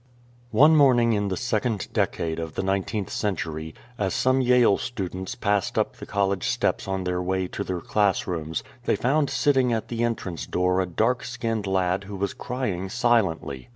ONE 0.49 0.75
morning 0.75 1.13
in 1.13 1.27
the 1.27 1.37
second 1.37 1.87
decade 1.93 2.39
of 2.39 2.55
the 2.55 2.63
nine 2.63 2.83
teenth 2.83 3.11
century, 3.11 3.75
as 3.99 4.15
some 4.15 4.41
Yale 4.41 4.79
students 4.79 5.35
passed 5.35 5.77
up 5.77 5.95
the 5.97 6.07
college 6.07 6.47
steps 6.47 6.87
on 6.87 7.03
their 7.03 7.21
way 7.21 7.47
to 7.49 7.63
their 7.63 7.81
class 7.81 8.25
rooms, 8.25 8.63
they 8.85 8.95
found 8.95 9.29
sitting 9.29 9.71
at 9.71 9.89
the 9.89 10.03
entrance 10.03 10.47
door 10.47 10.81
a 10.81 10.87
dark 10.87 11.23
skinned 11.23 11.67
lad 11.67 12.05
who 12.05 12.15
was 12.15 12.33
crying 12.33 12.89
silently. 12.89 13.69